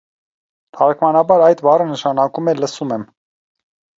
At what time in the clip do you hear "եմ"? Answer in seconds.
2.99-3.07